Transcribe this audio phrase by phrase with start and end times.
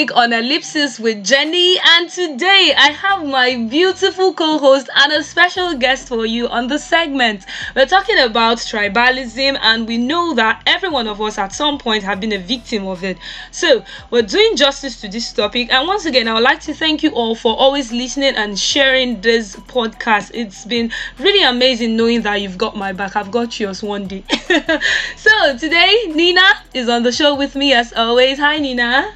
[0.00, 5.22] week on Ellipsis with Jenny, and today I have my beautiful co host and a
[5.22, 7.44] special guest for you on the segment.
[7.76, 12.02] We're talking about tribalism, and we know that every one of us at some point
[12.04, 13.18] have been a victim of it.
[13.50, 17.02] So, we're doing justice to this topic, and once again, I would like to thank
[17.02, 20.30] you all for always listening and sharing this podcast.
[20.32, 23.16] It's been really amazing knowing that you've got my back.
[23.16, 24.24] I've got yours one day.
[25.16, 28.38] so, today, Nina is on the show with me as always.
[28.38, 29.12] Hi, Nina.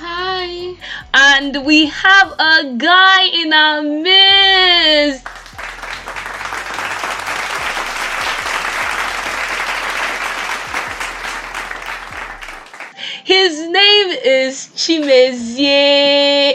[0.00, 0.76] Hi.
[1.12, 5.26] And we have a guy in our midst.
[13.24, 16.54] His name is Chimezie,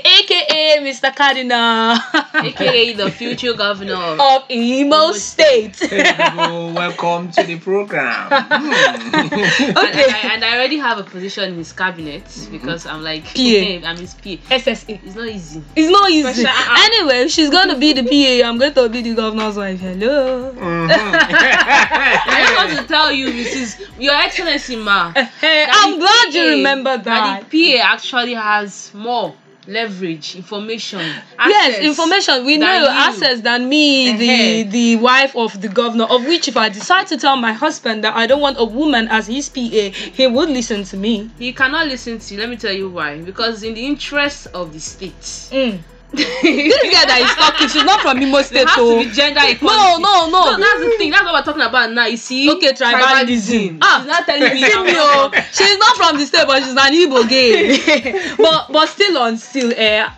[0.94, 1.16] Mr.
[1.16, 1.98] Cardinal
[2.46, 3.96] AKA the future governor.
[4.20, 5.76] of Imo State.
[5.80, 8.30] Hey, people, welcome to the program.
[8.30, 9.14] Hmm.
[9.14, 10.04] And, Okay.
[10.04, 13.88] and, I, and I already have a position in his cabinet because I'm like, PA.
[13.88, 14.38] I'm his PA.
[14.54, 15.00] SSA.
[15.04, 15.64] It's not easy.
[15.76, 16.46] It's not easy.
[16.46, 16.78] Uh-uh.
[16.86, 18.48] Anyway, she's gonna be the PA.
[18.48, 19.80] I'm going to be the governor's wife.
[19.80, 20.52] Hello.
[20.54, 20.90] Mhm.
[20.92, 23.80] I just want to tell you, Mrs.
[24.00, 25.12] Your Excellency, ma.
[25.42, 27.50] Hey, I'm the glad you PA remember that.
[27.50, 29.34] the PA actually has more
[29.68, 31.02] leverage, information.
[31.48, 32.46] Yes, information.
[32.46, 34.30] We know access than me, the
[34.62, 34.72] Uh-huh.
[34.72, 36.06] the wife of the governor.
[36.06, 39.08] Of which, if I decide to tell my husband that I don't want a woman
[39.10, 41.30] as his PA, he would listen to me.
[41.40, 42.40] He cannot listen to you.
[42.40, 43.22] Let me tell you why.
[43.22, 45.80] Because in the interest of the state, Mm.
[46.14, 49.42] This girl that is talking, she's not from Imo State, has to so be gender
[49.44, 50.02] equality.
[50.04, 50.58] no, no, no.
[50.58, 51.10] No, that's the thing.
[51.12, 52.06] That's what we're talking about now.
[52.06, 52.52] You see?
[52.52, 53.80] Okay, tribalism.
[53.82, 54.64] Ah, She's not telling me.
[54.66, 55.32] Oh.
[55.52, 58.36] She's not from the state, but she's an Igbo gay.
[58.38, 59.74] but but still on still, uh,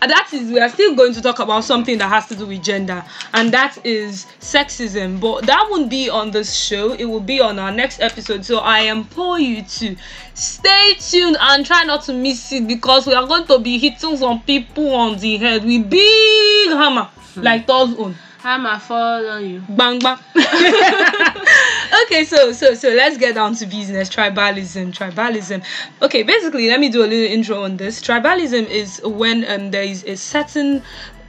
[0.06, 2.62] that is we are still going to talk about something that has to do with
[2.62, 3.02] gender,
[3.32, 5.20] and that is sexism.
[5.20, 6.92] But that won't be on this show.
[6.92, 8.44] It will be on our next episode.
[8.44, 9.96] So I implore you to
[10.34, 14.16] stay tuned and try not to miss it because we are going to be hitting
[14.16, 18.14] some people on the head with big hammer, like Thor's own.
[18.38, 19.60] Hammer fall on you.
[19.70, 20.18] bang bang
[22.04, 25.64] okay so so so let's get down to business tribalism tribalism.
[26.00, 28.00] Okay basically let me do a little intro on this.
[28.00, 30.80] Tribalism is when um, there is a certain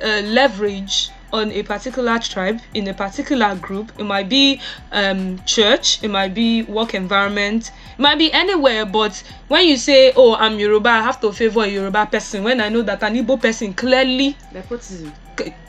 [0.03, 4.61] uh, leverage on a particular tribe in a particular group it might be
[4.91, 10.13] um church it might be work environment it might be anywhere but when you say
[10.15, 13.15] oh i'm yoruba i have to favor a yoruba person when i know that an
[13.15, 15.11] igbo person clearly Nepotism.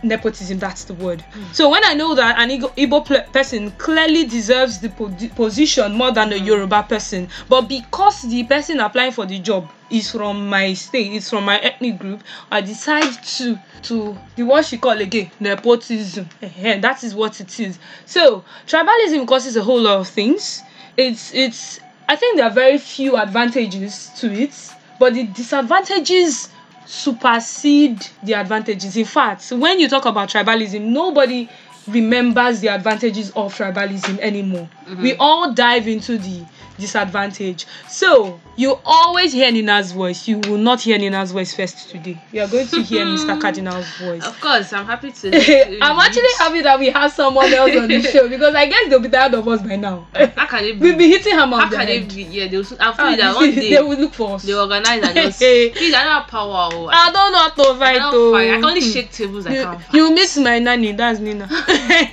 [0.03, 1.21] Nepotism that's the word.
[1.21, 1.45] Hmm.
[1.53, 6.33] So when i know that an igbo, person clearly deserves the po- position more than
[6.33, 6.45] a hmm.
[6.45, 11.31] yoruba person but because the person applying for the job is from my state it's
[11.31, 16.29] from my ethnic group i decide to to the what she call again nepotism.
[16.43, 17.79] Ehen, that is what it is.
[18.07, 20.63] So tribalism causes a whole lot of things.
[20.97, 24.53] It's it's i think there are very few advantages to it
[24.99, 26.49] but the disadvantages
[26.89, 28.97] supersede the advantages.
[28.97, 31.47] In fact, when you talk about tribalism, nobody
[31.87, 34.69] remembers the advantages of tribalism anymore.
[34.87, 35.03] Mm-hmm.
[35.03, 36.47] We all dive into the
[36.79, 37.67] disadvantage.
[37.89, 40.27] So you always hear Nina's voice.
[40.27, 42.21] You will not hear Nina's voice first today.
[42.33, 43.41] You are going to hear Mr.
[43.41, 44.27] Cardinal's voice.
[44.27, 45.29] Of course, I'm happy to.
[45.83, 48.99] I'm actually happy that we have someone else on the show because I guess they'll
[48.99, 50.09] be tired of us by now.
[50.13, 50.89] How can it be?
[50.89, 51.89] We'll be hitting him How can head.
[51.89, 52.23] it be?
[52.25, 52.65] Yeah, they will.
[52.81, 54.43] I'm Ah, that one day they will look for us.
[54.43, 55.39] they organize and just.
[55.39, 56.69] Please, I don't have power.
[56.73, 56.87] Oh.
[56.93, 57.97] I I don't know how to fight.
[57.99, 58.35] cannot oh.
[58.35, 59.47] I can only shake tables.
[59.47, 59.81] I you, can't.
[59.81, 59.95] fight.
[59.95, 61.45] you miss my nanny, that's Nina.
[61.45, 62.11] okay,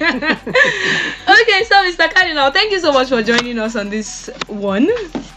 [1.63, 2.07] so Mr.
[2.13, 4.87] Cardinal, thank you so much for joining us on this one,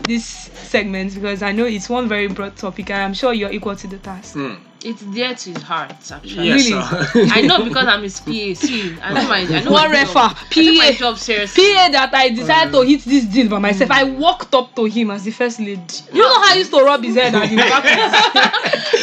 [0.03, 3.77] this segment, because I know it's one very broad topic and I'm sure you're equal
[3.77, 4.35] to the task.
[4.35, 4.68] Hmm.
[4.85, 6.47] It's dear to his heart, actually.
[6.47, 7.27] Yes, Really?
[7.27, 7.35] sir.
[7.35, 8.55] I know because I'm his PA.
[8.55, 9.39] See, I know my.
[9.41, 10.37] I know One my refer, job.
[10.57, 10.99] I my PA.
[10.99, 11.65] job seriously.
[11.75, 13.91] PA that I decided to uh, hit this deal by myself.
[13.91, 14.21] I hmm.
[14.21, 15.83] walked up to him as the first lady.
[16.13, 17.85] You know how I used to rub his head at the back?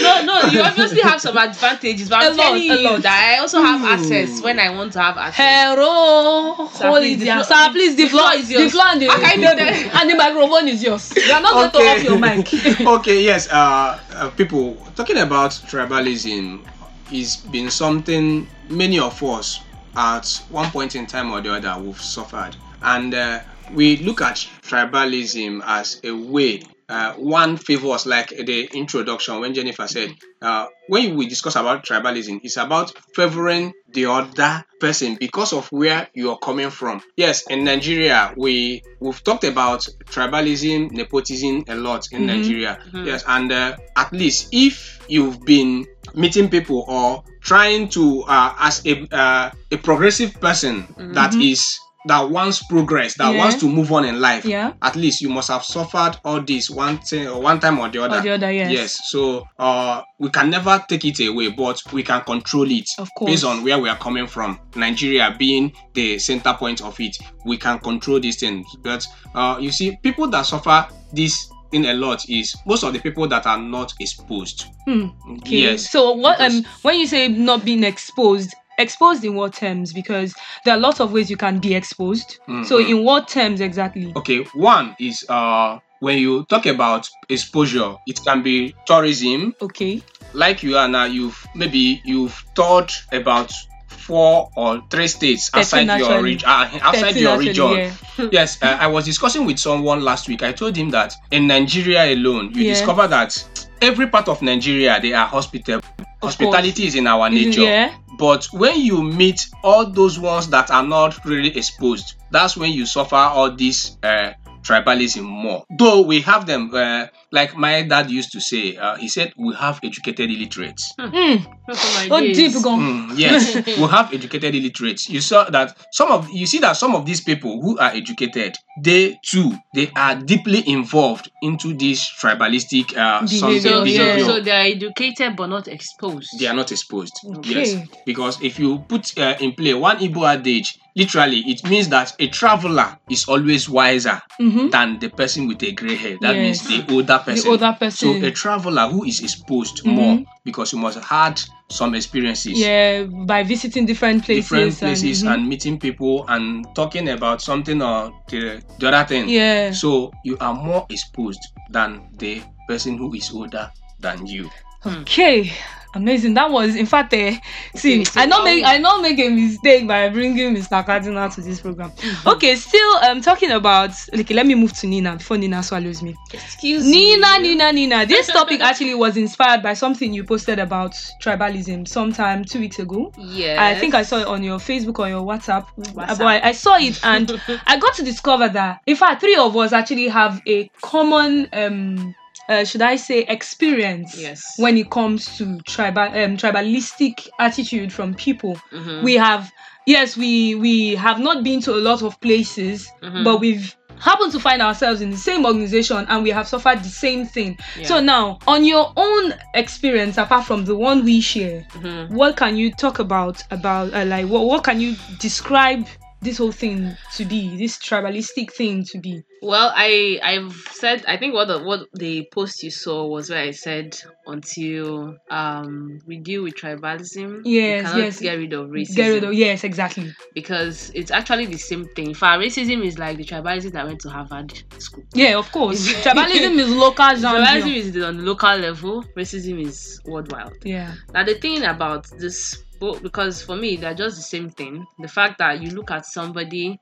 [0.02, 3.02] no, no, you obviously have some advantages, but I'm A telling a you lot.
[3.02, 3.86] that I also have hmm.
[3.88, 5.44] access when I want to have access.
[5.44, 8.54] Hello, Sir, hold please, it the floor- Sir, please, the, the floor, floor is the
[8.54, 8.72] yours.
[8.72, 10.00] floor and the, How can you do that?
[10.02, 11.14] and the microphone is yours.
[11.18, 12.80] You are not going to off your mic.
[13.00, 13.50] okay, yes.
[13.50, 16.66] Uh, uh, people talking about tribalism
[17.12, 19.62] is been something many of us
[19.96, 23.40] at one point in time or the other we've suffered, and uh,
[23.74, 26.64] we look at tribalism as a way.
[26.88, 32.42] Uh, one was like the introduction when Jennifer said, uh, when we discuss about tribalism,
[32.44, 37.02] it's about favoring the other person because of where you are coming from.
[37.18, 42.80] Yes, in Nigeria, we we've talked about tribalism, nepotism a lot in Nigeria.
[42.94, 48.86] Yes, and uh, at least if you've been meeting people or trying to, uh, as
[48.86, 53.38] a uh, a progressive person that is that wants progress, that Yeah.
[53.40, 54.74] wants to move on in life, Yeah.
[54.82, 58.04] at least you must have suffered all this one thing or one time or the
[58.04, 58.18] other.
[58.18, 58.72] Or the other, yes.
[58.72, 59.00] Yes.
[59.10, 63.32] So uh, we can never take it away, but we can control it Of course.
[63.32, 64.60] based on where we are coming from.
[64.76, 68.66] Nigeria being the center point of it, we can control these things.
[68.84, 73.00] But uh, you see, people that suffer this thing a lot is most of the
[73.00, 74.66] people that are not exposed.
[74.86, 75.08] Hmm.
[75.40, 75.58] Okay.
[75.58, 75.90] Yes.
[75.90, 79.94] So what because- um when you say not being exposed, exposed in what terms?
[79.94, 80.34] Because
[80.64, 82.38] there are lots of ways you can be exposed.
[82.64, 82.90] So Mhm.
[82.90, 84.14] in what terms exactly?
[84.16, 90.02] Okay, one is uh when you talk about exposure, it can be tourism, Okay.
[90.34, 93.52] like you are now, you've maybe you've thought about
[93.88, 97.72] four or three states outside your region, uh, outside your region.
[97.72, 97.94] yeah.
[98.32, 100.44] yes, uh, I was discussing with someone last week.
[100.44, 102.72] I told him that in Nigeria alone, you Yeah.
[102.74, 103.44] discover that
[103.82, 105.86] every part of Nigeria they are hospitable.
[106.22, 107.62] Hospitality is in our Isn't- nature.
[107.62, 107.94] Yeah.
[108.18, 112.86] But when you meet all those ones that are not really exposed, that's when you
[112.86, 114.32] suffer all this uh,
[114.64, 115.66] tribalism more.
[115.70, 119.54] Though we have them, uh, like my dad used to say, uh, he said we
[119.56, 120.94] have educated illiterates.
[121.00, 121.46] Mm.
[121.66, 122.80] From my Oh, deep gone.
[122.80, 125.10] Mm, yes, we have educated illiterates.
[125.10, 128.56] You saw that some of you see that some of these people who are educated,
[128.84, 134.24] they too they are deeply involved into this tribalistic uh, something Behavior, So, behavior.
[134.26, 136.40] so, so they are educated but not exposed.
[136.40, 137.20] they are not exposed.
[137.38, 137.60] Okay.
[137.60, 142.14] Yes, because if you put uh, in play one Igbo adage, literally it means that
[142.20, 144.70] a traveler is always wiser Mhm.
[144.72, 146.18] than the person with a grey hair.
[146.22, 146.44] That Yes.
[146.70, 147.52] means the older person.
[147.52, 148.24] older So person.
[148.24, 149.94] a traveler who is exposed Mhm.
[149.94, 152.60] more because you must have had some experiences.
[152.60, 154.44] Yeah, by visiting different places.
[154.50, 155.50] Different places and, and, mhm.
[155.50, 159.30] meeting people and talking about something or the, the other thing.
[159.30, 159.72] yeah.
[159.72, 161.40] So you are more exposed
[161.72, 164.50] than the person who is older than you.
[164.86, 165.52] Okay,
[165.96, 166.34] amazing.
[166.34, 167.32] That was, in fact, uh,
[167.76, 170.86] see, I not make i not make a mistake by bringing Mr.
[170.86, 171.92] Cardinal to this program.
[171.92, 172.30] Mm-hmm.
[172.30, 173.92] Okay, still um talking about.
[174.14, 176.16] Okay, let me move to Nina before Nina swallows me.
[176.34, 177.50] Excuse Nina, me.
[177.50, 177.96] Nina, Nina.
[177.98, 182.80] nina This topic actually was inspired by something you posted about tribalism sometime two weeks
[182.80, 183.12] ago.
[183.18, 185.68] yeah I think I saw it on your Facebook or your WhatsApp.
[185.78, 186.18] WhatsApp.
[186.18, 189.56] But I, I saw it and I got to discover that in fact three of
[189.56, 192.16] us actually have a common um
[192.50, 194.54] uh, should I say experience Yes.
[194.58, 198.58] when it comes to tribal um, tribalistic attitude from people.
[198.72, 199.04] Mhm.
[199.04, 199.52] We have
[199.86, 203.24] yes we we have not been to a lot of places Mhm.
[203.24, 206.90] but we've happened to find ourselves in the same organization and we have suffered the
[206.90, 207.58] same thing.
[207.80, 207.88] Yeah.
[207.88, 212.10] So now on your own experience apart from the one we share Mhm.
[212.10, 215.88] what can you talk about about uh, like what, what can you describe
[216.26, 221.18] this whole thing to be this tribalistic thing to be Well, I I've said I
[221.18, 223.96] think what the what the post you saw was where I said
[224.28, 228.20] until um we deal with tribalism, Yes, yes.
[228.20, 232.14] get rid of racism get rid of yes exactly because it's actually the same thing.
[232.14, 235.04] For racism is like the tribalism that went to Harvard school.
[235.14, 239.04] yeah of course tribalism is local Tribalism is on the local level.
[239.16, 240.52] Racism is worldwide.
[240.64, 244.86] yeah Now the thing about this book, because for me they're just the same thing.
[245.00, 246.80] The fact that you look at somebody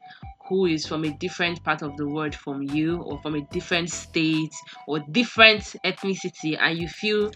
[0.49, 3.89] who is from a different part of the world from you, or from a different
[3.89, 4.53] state,
[4.88, 7.31] or different ethnicity, and you feel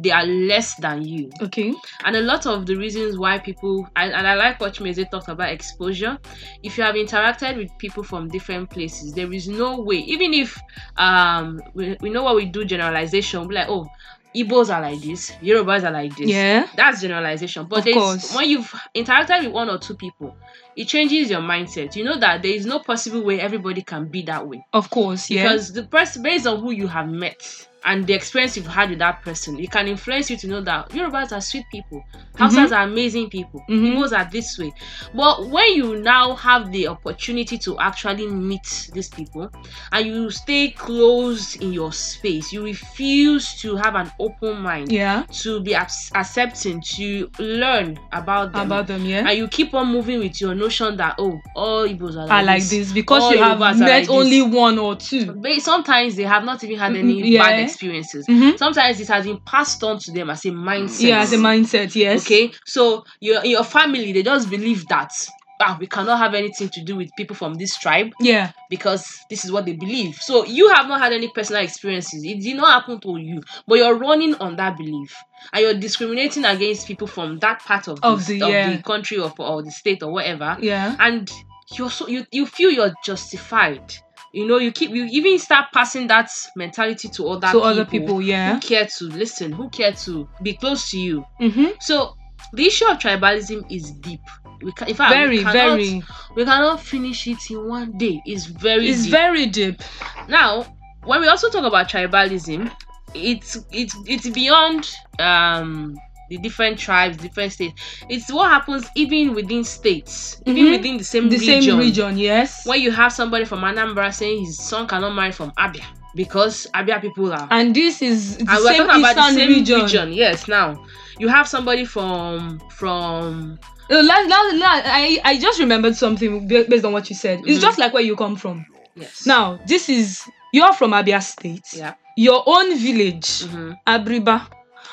[0.00, 1.32] they are less than you.
[1.42, 1.74] okay
[2.04, 5.28] And a lot of the reasons why people, and, and I like what Chimezie talked
[5.28, 6.18] about exposure.
[6.62, 10.56] If you have interacted with people from different places, there is no way, even if
[10.96, 13.90] um we, we know what we do generalization, we're like, oh,
[14.34, 16.28] Igbos are like this, Yorubas are like this.
[16.28, 17.66] yeah That's generalization.
[17.68, 18.34] But Of there's- course.
[18.36, 20.36] when you've interacted with one or two people,
[20.76, 21.96] it changes your mindset.
[21.96, 24.64] You know that there is no possible way everybody can be that way.
[24.72, 28.56] of course yeah Because the person based on who you have met and the experience
[28.56, 31.64] you've had with that person, it can influence you to know that Yorubas are sweet
[31.70, 32.02] people,
[32.36, 33.94] Hausas are amazing people, Mhm.
[33.96, 34.72] Igbos are this way.
[35.14, 39.50] But when you now have the opportunity to actually meet these people
[39.92, 45.24] and you stay closed in your space, you refuse to have an open mind yeah
[45.42, 48.66] to be ac- accepting, to learn about them.
[48.66, 52.14] about them yeah and you keep on moving with your notion that oh all Igbos
[52.16, 54.10] are like, I like this because All you have Yorubas are met like this.
[54.10, 57.42] only one or two But sometimes they have not even had any yeah.
[57.42, 58.26] bad experiences.
[58.26, 58.58] Mhm.
[58.58, 61.02] Sometimes it has been passed on to them as a mindset.
[61.08, 65.12] yeah as a mindset yes Okay, so your your family they just believe that
[65.60, 69.44] ah we cannot have anything to do with people from this tribe yeah because this
[69.44, 70.14] is what they believe.
[70.20, 72.22] So you have not had any personal experiences.
[72.22, 75.12] It did not happen to you, but you're running on that belief
[75.52, 79.18] and you're discriminating against people from that part of, Of the, the- of the country
[79.18, 81.28] or, or the state or whatever yeah and
[81.76, 83.94] you're so you, you feel you're justified
[84.32, 87.84] you know you keep you even start passing that mentality to other to people other
[87.84, 91.66] people yeah who care to listen who care to be close to you mm-hmm.
[91.80, 92.14] so
[92.52, 94.20] the issue of tribalism is deep
[94.62, 96.02] we can, in fact, very we cannot, very
[96.34, 98.20] we cannot finish it in one day.
[98.26, 99.10] It's very it's deep.
[99.12, 99.82] very deep
[100.28, 100.66] now
[101.04, 102.70] when we also talk about tribalism
[103.14, 105.96] it's it's it's beyond um
[106.28, 107.74] the different tribes different states.
[108.08, 110.70] It's what happens even within states even Mhm.
[110.76, 112.18] within the same the region same region.
[112.18, 112.66] yes.
[112.66, 117.00] When you have somebody from anambra saying his son cannot marry from abia because abia
[117.00, 120.12] people are and this is the and we're same talking about the same region, region.
[120.12, 120.48] yes.
[120.48, 120.84] Now
[121.18, 123.58] you have somebody from from
[123.90, 127.40] Uh, last, last, last, I, I just remembered something based on what you said.
[127.46, 127.62] It's Mhm.
[127.62, 128.66] just like where you come from.
[128.94, 129.24] Yes.
[129.24, 131.64] Now this is you're from abia state.
[131.74, 131.94] Yeah.
[132.16, 134.46] Your own village mhm, abriba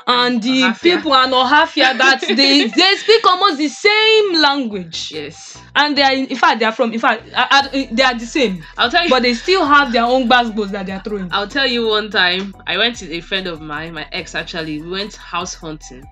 [0.07, 0.81] and the Ohafia.
[0.81, 6.13] people and Ohafia that they they speak almost the same language yes and they are
[6.13, 8.89] in, in fact they are from in fact uh, uh, they are the same i'll
[8.89, 11.67] tell you but they still have their own basketballs that they are throwing I'll tell
[11.67, 15.15] you one time I went to a friend of mine, my ex actually, we went
[15.15, 16.05] house hunting.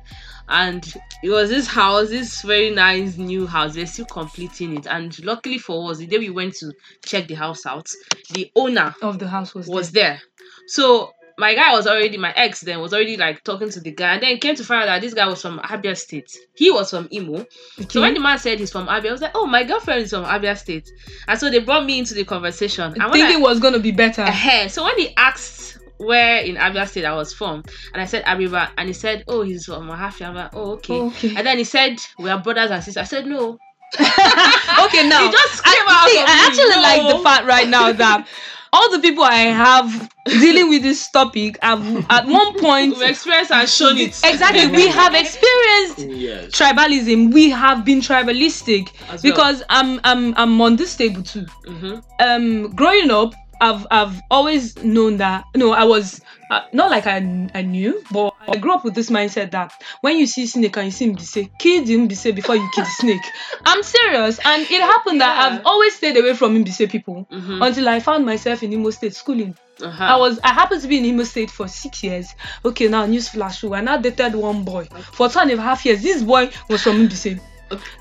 [0.50, 0.86] And
[1.24, 3.74] it was this house, this very nice new house.
[3.74, 4.86] They're still completing it.
[4.86, 6.74] And luckily for us, the day we went to
[7.06, 7.90] check the house out,
[8.32, 10.04] the owner of the house was, was there.
[10.04, 10.22] there.
[10.68, 14.14] So my guy was already my ex then was already like talking to the guy
[14.14, 16.32] and then came to find out that this guy was from Abia State.
[16.56, 17.46] He was from Imo.
[17.90, 20.12] So when the man said he's from Abia, I was like, Oh, my girlfriend is
[20.12, 20.90] from Abia State.
[21.28, 22.86] And so they brought me into the conversation.
[22.86, 26.56] And when I- thinking was gonna be better uh So when he asked where in
[26.56, 27.64] Abia State I was from,
[27.94, 31.00] and I said Abriba, and he said, "Oh, he's from Mahafia." I'm like, "Oh, okay.
[31.00, 33.58] okay And then he said, "We are brothers and sisters." I said, "No."
[34.00, 37.68] okay now He just I, came out see, I me, actually like the fact right
[37.68, 38.28] now that
[38.74, 43.52] all the people I have dealing with this topic have at one point We've experienced
[43.52, 44.20] and shown it.
[44.26, 46.52] exactly we have experienced Yes.
[46.52, 49.18] tribalism we have been tribalistic well.
[49.22, 52.02] because i'm i'm i'm on this table too Mhm.
[52.20, 57.18] um growing up i've i've always known that no i was uh, not like I,
[57.54, 60.86] I knew but i grew up with this mindset that when you see snake and
[60.86, 63.22] you see him say kill the mbise before you kill the snake
[63.66, 65.58] i'm serious and it happened that Yeah.
[65.58, 67.66] i've always stayed away from mbise people Mhm.
[67.66, 70.04] until i found myself in imo state schooling Uh-huh.
[70.04, 72.36] I was I happened to be in Imo State for six years.
[72.64, 73.64] Okay, now news flash.
[73.64, 74.86] I now dated one boy
[75.18, 76.04] for two and a half years.
[76.04, 77.42] This boy was from Mbise.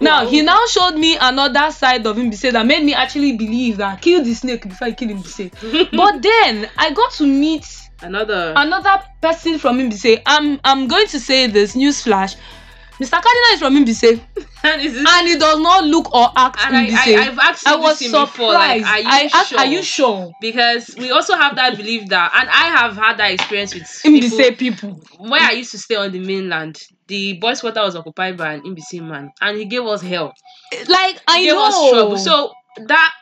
[0.01, 2.31] Now he now showed me another side of him.
[2.31, 5.51] Mbise that made me actually believe that kill the snake before you kill Mbise.
[5.97, 7.67] but then I got to meet
[8.01, 8.55] another.
[8.57, 9.91] another person from him.
[9.91, 10.23] Mbise.
[10.27, 12.37] I'm I'm going to say this news flash.
[13.03, 13.11] Mr.
[13.21, 14.21] Cardinal is from Mbise
[14.65, 17.17] and is and he does not look or act and I, Mbise.
[17.17, 18.53] I, I've asked you I was before.
[18.53, 18.87] Like, surprised.
[18.87, 19.59] are you I asked, sure?
[19.59, 20.33] are you sure?
[20.41, 24.59] Because we also have that belief that, and I have had that experience with Mbise
[24.59, 24.95] people.
[24.95, 25.01] people.
[25.19, 28.63] Where I used to stay on the mainland, the boys' quarter was occupied by an
[28.63, 30.33] Mbise man, and he gave us hell.
[30.89, 31.67] Like I He gave know.
[31.67, 32.19] us trouble.
[32.19, 32.53] So
[32.87, 33.13] that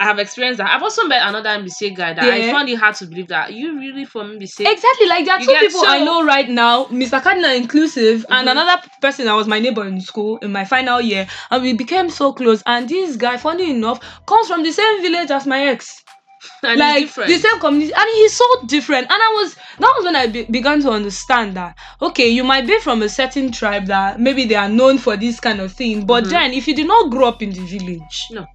[0.00, 0.70] I have experienced that.
[0.70, 3.78] I've also met another Mbise guy that I found it hard to believe that you
[3.78, 4.60] really from Mbise.
[4.60, 7.22] Exactly, like there are You two people I know right now, Mr.
[7.22, 8.52] Cardinal inclusive, and Mhm.
[8.52, 12.10] another person that was my neighbor in school in my final year, and we became
[12.10, 12.62] so close.
[12.66, 16.03] And this guy, funny enough, comes from the same village as my ex,
[16.62, 19.10] and like the same community, and he's so different.
[19.10, 22.66] And I was that was when I be- began to understand that okay, you might
[22.66, 26.06] be from a certain tribe that maybe they are known for this kind of thing,
[26.06, 26.30] but Mhm.
[26.30, 28.46] then if you did not grow up in the village, No.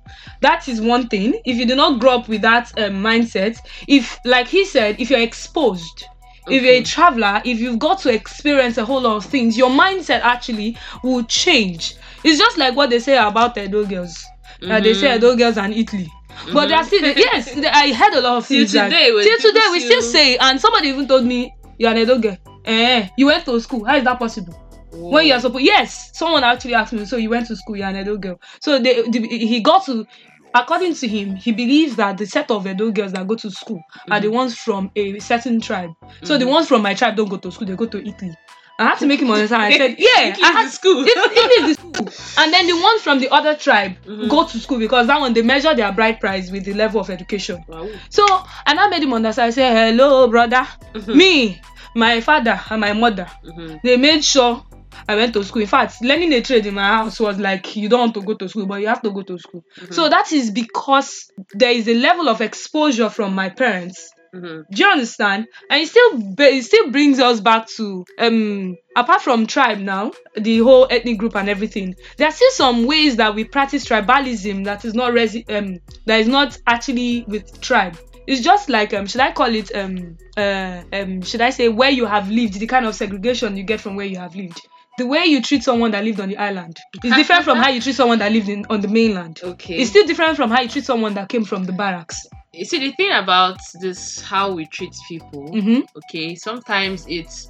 [0.42, 1.40] that is one thing.
[1.46, 5.10] If you did not grow up with that um, mindset, if like he said, if
[5.10, 6.06] you're exposed
[6.48, 9.70] if you're a traveler, if you've got to experience a whole lot of things, your
[9.70, 11.94] mindset actually will change.
[12.24, 14.26] It's just like what they say about Edo girls.
[14.68, 15.18] Uh, they say Mhm.
[15.18, 16.10] Edo girls and Italy.
[16.54, 17.56] But they're still yes.
[17.58, 18.74] I heard a lot of Till things.
[18.76, 21.98] like- today, when till today, we still say, and somebody even told me, "You're an
[21.98, 22.38] Edo girl.
[22.66, 23.86] Eh, you went to school.
[23.86, 24.54] How is that possible?
[24.92, 27.06] When you're supposed, yes, someone actually asked me.
[27.06, 27.78] So you went to school.
[27.78, 28.40] You're an Edo girl.
[28.62, 30.06] So they, the, he got to."
[30.52, 33.80] According to him, he believes that the set of Edo girls that go to school
[34.10, 35.92] are the ones from a certain tribe.
[36.24, 36.50] So the Mhm.
[36.52, 38.34] ones from my tribe don't go to school; they go to Italy.
[38.80, 39.62] I had to make him understand.
[39.64, 41.04] I said, "Yeah, I had school.
[41.04, 44.30] Is the school." And then the ones from the other tribe Mhm.
[44.30, 47.10] go to school because that one they measure their bride price with the level of
[47.10, 47.64] education.
[47.68, 47.90] Wow.
[48.10, 48.26] So
[48.66, 49.48] and I made him understand.
[49.48, 50.66] I said, "Hello, brother.
[50.96, 51.16] Mhm.
[51.16, 51.62] Me,
[51.94, 53.28] my father, and my mother.
[53.46, 53.82] Mhm.
[53.84, 54.64] They made sure."
[55.08, 55.62] I went to school.
[55.62, 58.34] In fact, learning a trade in my house was like you don't want to go
[58.36, 59.64] to school, but you have to go to school.
[59.80, 59.94] Mhm.
[59.94, 64.66] So that is because there is a level of exposure from my parents Mhm.
[64.70, 65.48] do you understand?
[65.70, 70.60] And it still it still brings us back to um apart from tribe now, the
[70.60, 71.96] whole ethnic group and everything.
[72.18, 76.20] There are still some ways that we practice tribalism that is not resi- um that
[76.20, 77.98] is not actually with tribe.
[78.28, 81.90] It's just like um should I call it um uh um should I say where
[81.90, 84.62] you have lived, the kind of segregation you get from where you have lived.
[85.00, 87.80] The way you treat someone that lived on the island is different from how you
[87.82, 89.40] treat someone that lived in on the mainland.
[89.44, 89.78] Okay.
[89.78, 92.28] It's still different from how you treat someone that came from the barracks.
[92.54, 95.82] You see the thing about this how we treat people Mm-hmm.
[95.98, 97.50] okay sometimes it's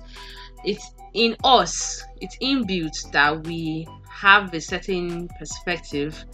[0.63, 3.88] it's in us it's inbuilt that we
[4.20, 6.25] have a certain perspective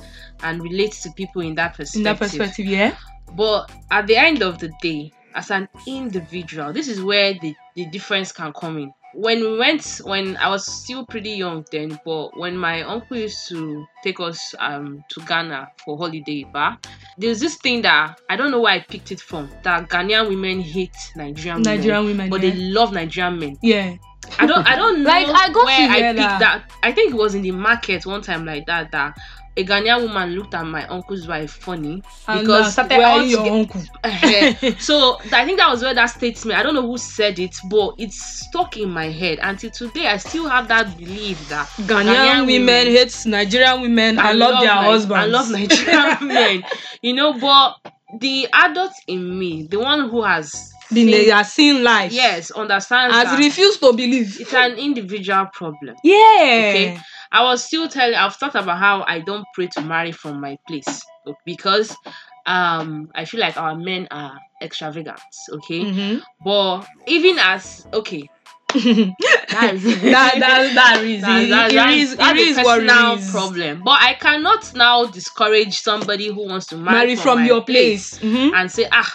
[0.41, 1.99] and relate to people in that perspective.
[1.99, 2.97] In that perspective, yeah.
[3.35, 7.85] But at the end of the day, as an individual, this is where the, the
[7.85, 8.93] difference can come in.
[9.17, 13.47] When we went, when I was still pretty young then, but when my uncle used
[13.47, 16.85] to take us um to Ghana for holiday, but
[17.17, 19.49] there's this thing that I don't know where I picked it from.
[19.63, 22.49] That Ghanaian women hate Nigerian, Nigerian women, women, but yeah.
[22.51, 23.57] they love Nigerian men.
[23.61, 23.95] Yeah.
[24.37, 26.39] I don't I don't know Like, I got where I picked that.
[26.39, 26.71] that.
[26.83, 29.15] I think it was in the market one time like that that
[29.57, 33.23] a Ghanaian woman looked at my uncle's wife funny And uh, because started we're all
[33.23, 33.81] your uncle.
[34.79, 36.59] So I think that was where that statement.
[36.59, 40.07] I don't know who said it, but it's stuck in my head until today.
[40.07, 44.81] I still have that belief that Ghanaian women hate Nigerian women I love, their Ni-
[44.83, 45.23] husbands.
[45.23, 46.63] I love Nigerian men,
[47.01, 47.33] you know.
[47.39, 47.77] But
[48.19, 52.11] the adult in me, the one who has Been seen- are seeing life.
[52.11, 54.39] yes, understands Has refused to believe.
[54.39, 55.95] it's an individual problem.
[56.03, 56.15] Yeah.
[56.17, 56.99] Okay.
[57.35, 60.57] I was still telling I've talked about how I don't pray to marry from my
[60.67, 61.01] place
[61.45, 61.95] because
[62.45, 65.19] um I feel like our men are extravagant,
[65.57, 65.81] okay?
[65.81, 66.21] Mhm.
[66.43, 68.29] But even as okay,
[68.69, 68.81] that's
[70.13, 73.31] that that that is that- that- it that's- is it a is what it personal
[73.31, 73.81] problem.
[73.83, 78.19] But I cannot now discourage somebody who wants to marry, Marry from my your place.
[78.19, 78.53] Mhm.
[78.55, 79.11] and say ah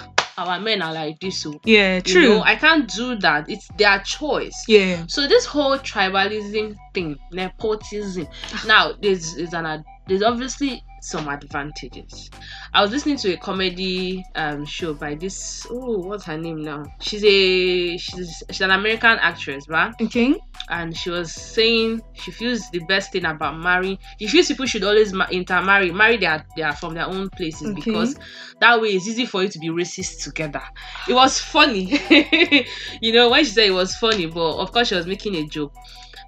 [0.46, 2.22] our men are like this so Yeah, you true.
[2.28, 3.48] know, I can't do that.
[3.48, 4.54] It's their choice.
[4.68, 5.04] yeah.
[5.08, 8.26] So this whole tribalism thing, nepotism.
[8.52, 8.64] Ah.
[8.66, 12.30] Now there's there's an there's obviously some advantages.
[12.72, 16.84] I was listening to a comedy um show by this oh what's her name now?
[17.00, 19.94] She's a she's she's an American actress, right?
[20.00, 20.34] Okay.
[20.68, 23.98] And she was saying she feels the best thing about marrying.
[24.18, 27.74] She feels people should always ma- intermarry, marry their their from their own places Okay.
[27.74, 28.14] because
[28.60, 30.62] that way it's easy for you to be racist together.
[31.08, 31.98] It was funny,
[33.00, 35.46] you know, when she said it was funny, but of course she was making a
[35.46, 35.72] joke.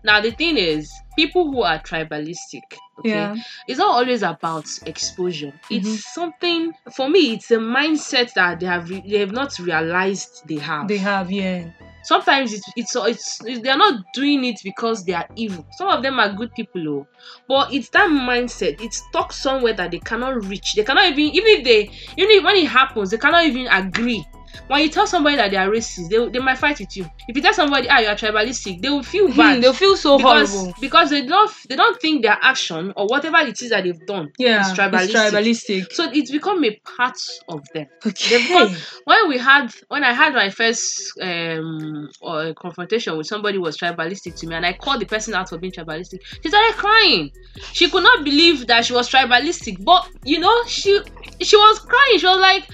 [0.04, 2.62] Now the thing is, people who are tribalistic,
[2.98, 3.36] okay, Yeah.
[3.68, 5.52] it's not always about exposure.
[5.70, 5.96] It's mm-hmm.
[5.96, 7.34] something for me.
[7.34, 10.88] It's a mindset that they have re- they have not realized they have.
[10.88, 11.70] They have, yeah.
[12.04, 15.64] Sometimes it's it's it's, it's they're not doing it because they are evil.
[15.78, 17.06] Some of them are good people, oh,
[17.46, 18.80] but it's that mindset.
[18.80, 20.74] It's stuck somewhere that they cannot reach.
[20.74, 21.80] They cannot even even if they
[22.16, 24.26] even if, when it happens, they cannot even agree.
[24.68, 27.04] When you tell somebody that they are racist, they, they might fight with you.
[27.28, 29.96] If you tell somebody, ah, you are tribalistic, they will feel bad Hmm, they feel
[29.96, 30.74] so because horrible.
[30.80, 34.30] because they don't they don't think their action or whatever it is that they've done
[34.38, 34.60] Yeah.
[34.60, 35.02] is tribalistic.
[35.02, 35.92] It's tribalistic.
[35.92, 37.16] So it's become a part
[37.48, 37.86] of them.
[38.06, 38.38] Okay.
[38.42, 43.62] become- When we had when I had my first um or confrontation with somebody who
[43.62, 46.76] was tribalistic to me, and I called the person out for being tribalistic, she started
[46.76, 47.30] crying.
[47.72, 51.00] She could not believe that she was tribalistic, but you know she
[51.42, 52.18] she was crying.
[52.18, 52.64] She was like,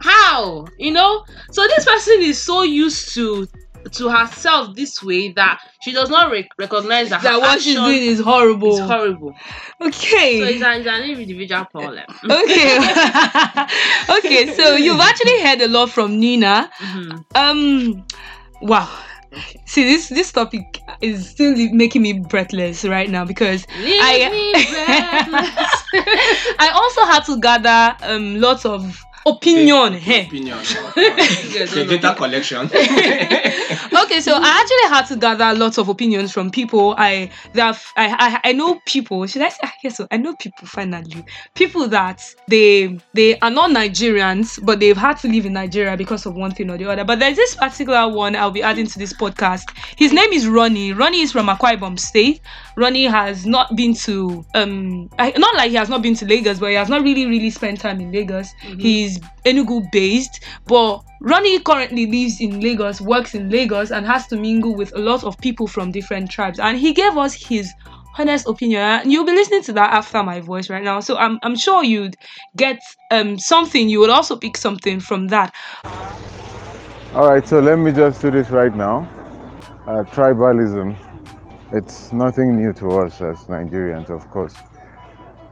[0.00, 1.24] "How?" You know.
[1.50, 3.46] So this person is so used to
[3.92, 8.02] to herself this way that she does not rec- recognize that, that what she's doing
[8.02, 8.74] is horrible.
[8.74, 9.34] is horrible.
[9.80, 10.40] Okay.
[10.40, 12.04] So it's, a, it's an individual problem.
[12.24, 12.78] okay.
[14.18, 16.70] okay, so you've actually heard a lot from Nina.
[16.80, 17.24] Mhm.
[17.34, 18.04] Um
[18.62, 18.88] wow.
[19.32, 19.60] Okay.
[19.66, 24.56] See this this topic is still making me breathless right now because Leave I-.
[26.58, 30.24] I also had to gather um lots of opinion here.
[30.24, 30.58] Opinion.
[30.96, 32.66] Yes, the no, no, data collection.
[32.66, 36.94] okay, so I actually had to gather lots of opinions from people.
[36.96, 39.26] I that I, I I know people.
[39.26, 39.68] Should I say?
[39.82, 40.66] Yes, so I know people.
[40.66, 45.96] Finally, people that they they are not Nigerians, but they've had to live in Nigeria
[45.96, 47.04] because of one thing or the other.
[47.04, 49.64] But there's this particular one I'll be adding to this podcast.
[49.96, 50.92] His name is Ronnie.
[50.92, 52.40] Ronnie is from Akwa Ibom State.
[52.76, 56.58] Ronnie has not been to um I, not like he has not been to Lagos,
[56.58, 58.52] but he has not really really spent time in Lagos.
[58.78, 64.36] He's Enugu based, but Ronnie currently lives in Lagos, works in Lagos, and has to
[64.36, 66.58] mingle with a lot of people from different tribes.
[66.58, 67.72] And he gave us his
[68.18, 68.80] honest opinion.
[68.80, 71.00] And you'll be listening to that after my voice right now.
[71.00, 72.16] So I'm I'm sure you'd
[72.56, 73.88] get um something.
[73.88, 75.54] You would also pick something from that.
[77.14, 79.08] All right, so let me just do this right now.
[79.86, 80.96] Uh, tribalism,
[81.72, 84.54] it's nothing new to us as Nigerians, of course.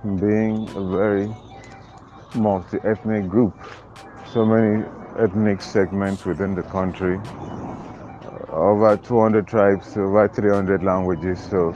[0.03, 1.35] Being a very
[2.34, 3.54] multi ethnic group,
[4.32, 4.84] so many
[5.18, 11.74] ethnic segments within the country, uh, over 200 tribes, over 300 languages, so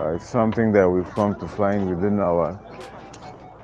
[0.00, 2.58] uh, it's something that we've come to find within our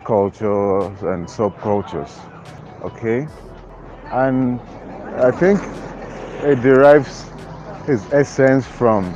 [0.04, 2.10] cultures and subcultures,
[2.82, 3.26] okay?
[4.12, 4.60] And
[5.16, 5.60] I think
[6.42, 7.24] it derives
[7.88, 9.14] its essence from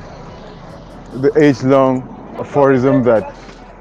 [1.12, 2.02] the age-long
[2.38, 3.34] aphorism that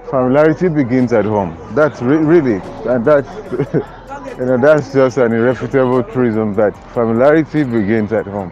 [0.09, 1.57] familiarity begins at home.
[1.75, 3.27] That's re- really, and that's
[4.37, 8.51] you know that's just an irrefutable truism that familiarity begins at home.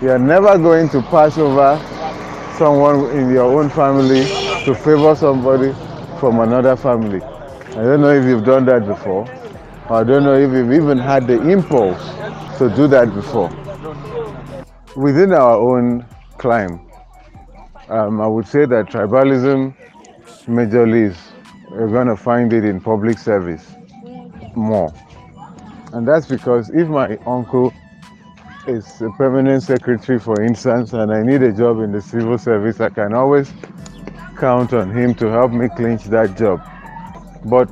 [0.00, 1.78] You are never going to pass over
[2.58, 4.24] someone in your own family
[4.64, 5.72] to favor somebody
[6.20, 7.22] from another family.
[7.22, 9.28] I don't know if you've done that before.
[9.88, 12.02] Or I don't know if you've even had the impulse
[12.58, 13.50] to do that before.
[14.96, 16.06] Within our own
[16.38, 16.80] climb,
[17.88, 19.74] um, I would say that tribalism
[20.46, 21.18] majorly is
[21.70, 23.66] you're going to find it in public service
[24.54, 24.92] more.
[25.92, 27.72] And that's because if my uncle
[28.66, 32.80] is a permanent secretary, for instance, and I need a job in the civil service,
[32.80, 33.52] I can always
[34.38, 36.60] count on him to help me clinch that job.
[37.44, 37.66] But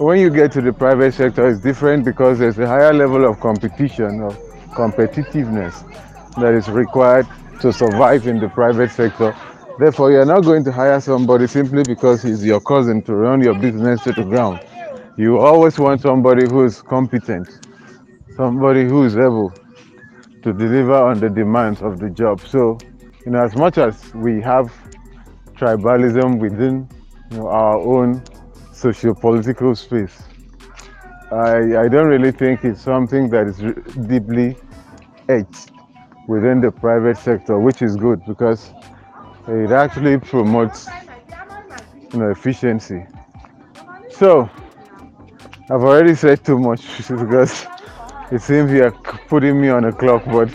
[0.00, 3.40] when you get to the private sector, it's different because there's a higher level of
[3.40, 4.36] competition, of
[4.70, 5.74] competitiveness
[6.36, 7.26] that is required
[7.60, 9.34] to survive in the private sector.
[9.78, 13.54] Therefore, you're not going to hire somebody simply because he's your cousin to run your
[13.58, 14.60] business to the ground.
[15.16, 17.48] You always want somebody who is competent,
[18.36, 19.52] somebody who is able
[20.42, 22.40] to deliver on the demands of the job.
[22.40, 22.78] So,
[23.24, 24.72] you know, as much as we have
[25.54, 26.88] tribalism within
[27.30, 28.22] you know, our own
[28.72, 30.22] socio-political space,
[31.30, 33.58] I, I don't really think it's something that is
[34.06, 34.56] deeply
[35.28, 35.70] etched
[36.28, 38.70] within the private sector, which is good because
[39.48, 40.88] it actually promotes
[42.12, 43.04] you know, efficiency.
[44.10, 44.48] So,
[45.70, 47.66] I've already said too much because
[48.30, 48.92] it seems you're
[49.28, 50.48] putting me on a clock, but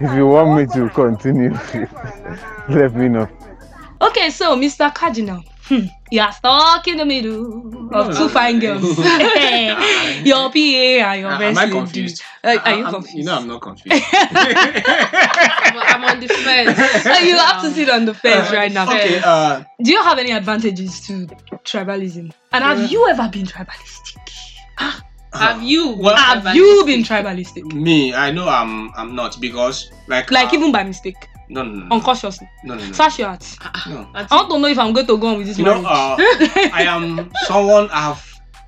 [0.00, 1.50] if you want me to continue,
[2.68, 3.28] let me know.
[4.00, 4.94] Okay, so Mr.
[4.94, 8.82] Cardinal, hmm, you are stuck in the middle of two fine girls.
[10.24, 12.22] your PA and your best am I confused?
[12.44, 13.16] Uh, are you I'm- confused?
[13.18, 14.04] You know, I'm not confused.
[14.12, 16.78] I'm, I'm on the fence.
[17.24, 18.84] You have to sit on the fence Uh, right now.
[18.84, 21.26] Okay, uh, Do you have any advantages to
[21.64, 22.32] tribalism?
[22.52, 24.16] And have you ever been tribalistic?
[25.34, 25.90] Have you?
[25.90, 27.70] Well, Have you been tribalistic?
[27.74, 31.16] me, I know I'm I'm not because like Like uh, even by mistake,
[31.48, 32.48] no no no unconsciously.
[32.64, 32.92] no no no.
[32.92, 33.56] Sash your heart.
[33.88, 34.08] no.
[34.14, 36.16] I want to know if I'm going to go on with this You know, uh,
[36.72, 38.22] I am someone I've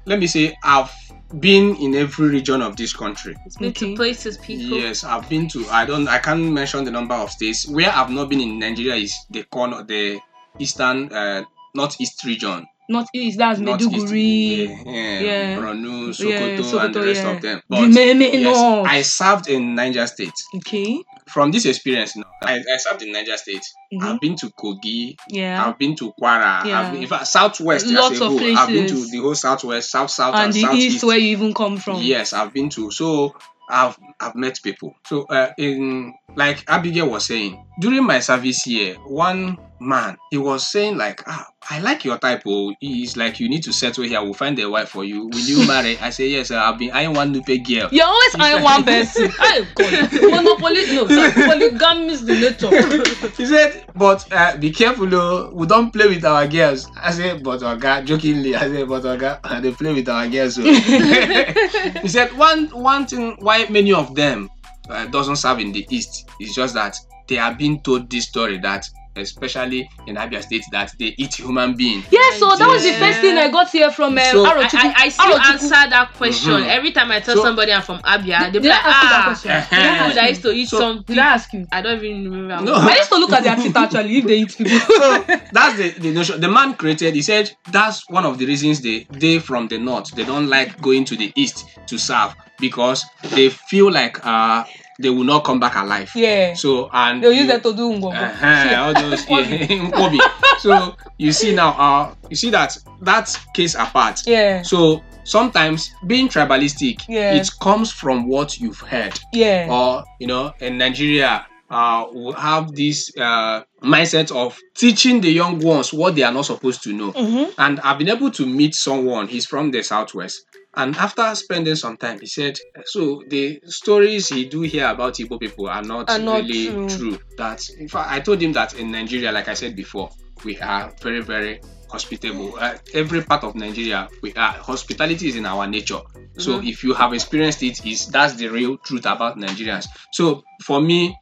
[0.07, 0.90] let me say I've
[1.38, 3.37] been in every region of this country.
[3.47, 3.90] It's been Okay.
[3.90, 4.79] to places, people.
[4.79, 5.64] Yes, I've been to.
[5.71, 6.09] I don't.
[6.09, 8.95] I can't mention the number of states where I've not been in Nigeria.
[8.97, 10.19] Is the corner, the
[10.59, 12.66] eastern, uh, northeast region.
[12.88, 14.66] Not east, that's Northeast, Maiduguri.
[14.66, 15.57] yeah, yeah, yeah.
[15.59, 16.62] Borno, Sokoto, Yeah, and the
[17.01, 17.31] Sokoto, rest yeah.
[17.31, 17.62] of them.
[17.71, 18.88] The Meme yes, North.
[18.88, 20.33] I served in Niger State.
[20.57, 21.01] Okay.
[21.33, 23.62] From this experience, now, I, I served in Niger State.
[23.93, 24.03] Mhm.
[24.03, 25.16] I've been to Kogi.
[25.29, 25.64] Yeah.
[25.66, 26.64] I've been to Kwara.
[26.64, 26.81] Yeah.
[26.81, 28.57] I've been, in fact, southwest Lots of whole.
[28.57, 30.95] I've been to the whole southwest, south, south, and and, the southeast.
[30.97, 32.03] east where you even come from.
[32.03, 32.90] Yes, I've been to.
[32.90, 33.35] So
[33.69, 34.95] I've I've met people.
[35.07, 40.66] So uh, in like Abigail was saying during my service here, one man he was
[40.71, 42.42] saying like, ah, I like your type.
[42.46, 44.20] Oh, he's like, you need to settle here.
[44.20, 45.26] We'll find a wife for you.
[45.26, 45.96] Will you marry?
[45.98, 46.50] I say yes.
[46.50, 47.88] I've been eyeing one nupe girl.
[47.92, 49.30] You're always eyeing one person.
[49.76, 50.12] God.
[50.12, 53.28] Monopoly, no, polygamy is the nature.
[53.37, 56.90] He said, but uh, be careful, oh, we don't play with our girls.
[56.96, 60.59] I said, but Oga, jokingly, I said, but Oga, they play with our girls.
[60.59, 60.62] oh."
[62.02, 64.50] he said, one one thing why many of them
[64.88, 66.96] uh, doesn't serve in the east is just that
[67.28, 71.75] they are being told this story that, especially in Abia State, that they eat human
[71.75, 72.03] being.
[72.11, 74.79] Yeah, so that was the first thing I got here from um, So, I, Arochukwu.
[74.79, 75.53] I, I still Arochukwu.
[75.53, 76.66] answer that question Mhm.
[76.68, 78.53] every time I tell So- somebody I'm from Abia.
[78.53, 79.51] They be Did I like, ask that ah, question?
[79.51, 81.03] Did I people that used to eat So- some.
[81.07, 81.66] Did I ask you?
[81.73, 82.64] I don't even remember.
[82.64, 82.75] No.
[82.75, 84.79] I used to look at their teeth actually if they eat people.
[84.87, 88.81] so that's the, the notion the man created he said that's one of the reasons
[88.81, 93.05] they they from the north they don't like going to the east to serve because
[93.35, 94.64] they feel like uh
[95.00, 96.52] they will not come back alive yeah.
[96.54, 101.70] so and They'll use that to do uh-huh, all those yeah, so you see now
[101.70, 104.62] uh you see that that case apart Yeah.
[104.62, 107.34] so sometimes being tribalistic Yeah.
[107.34, 109.68] it comes from what you've heard Yeah.
[109.70, 115.60] or you know in nigeria uh, we have this uh, mindset of teaching the young
[115.60, 117.52] ones what they are not supposed to know Mhm.
[117.58, 120.44] and i've been able to meet someone he's from the southwest
[120.76, 125.38] and after spending some time he said so the stories he do hear about igbo
[125.40, 127.18] people are not Are not really true.
[127.37, 130.11] that in fact i told him that in nigeria like i said before
[130.44, 132.54] we are very very hospitable.
[132.59, 135.98] Uh, every part of nigeria we are hospitality is in our nature.
[136.38, 139.87] So if you have experienced it is that's the real truth about nigerians.
[140.12, 141.16] So for me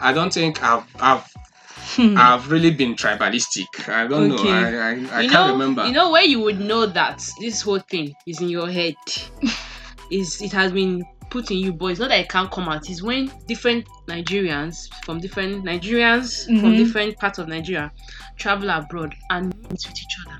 [0.00, 1.31] i don't think i've i've
[1.96, 2.16] Hmm.
[2.16, 3.88] I've really been tribalistic.
[3.88, 4.48] I don't Okay.
[4.48, 4.50] know.
[4.50, 5.84] I I, I you can't know, remember.
[5.86, 8.94] You know where you would know that this whole thing is in your head.
[10.10, 12.88] is it has been put in you, but it's not that it can't come out.
[12.90, 16.76] It's when different Nigerians from different Nigerians from Mhm.
[16.76, 17.90] different parts of Nigeria
[18.38, 20.38] travel abroad and meet with each other.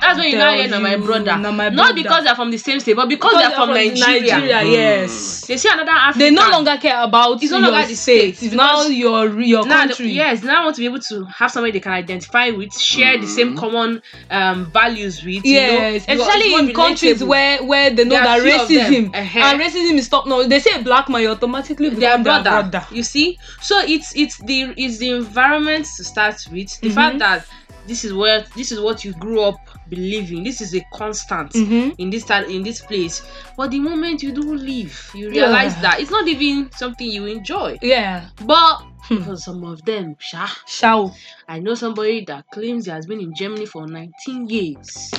[0.00, 1.36] That's when you now Tell hear na my brother.
[1.36, 4.06] na my Not because they're from the same state, but because, they're from, Nigeria.
[4.34, 4.72] Nigeria, Mm.
[4.72, 5.46] yes.
[5.46, 6.18] They see another African.
[6.20, 8.36] They no longer care about It's no your longer the state.
[8.36, 10.10] state, It's now your your now, country.
[10.12, 13.18] yes, now I want to be able to have somebody they can identify with, share
[13.18, 15.44] the same common um, values with.
[15.44, 18.68] Yes, you know, especially it's more in countries where where they know that few of
[18.68, 18.92] them.
[18.92, 19.38] racism Uh-huh.
[19.38, 20.48] and racism is top notch.
[20.48, 22.50] They say black man, you automatically their become brother.
[22.50, 22.86] their brother.
[22.90, 26.80] You see, so it's it's the it's the environment to start with.
[26.80, 26.94] The Mhm.
[26.94, 27.46] fact that
[27.86, 29.56] this is where this is what you grew up
[29.90, 30.42] believing.
[30.44, 31.94] This is a constant Mhm.
[31.98, 33.22] in this time in this place.
[33.56, 35.82] But the moment you do leave, you realize Yeah.
[35.82, 37.78] that it's not even something you enjoy.
[37.82, 39.22] Yeah, But Hmm.
[39.22, 41.14] for some of them, sha, shall
[41.48, 45.10] I know somebody that claims he has been in Germany for 19 years.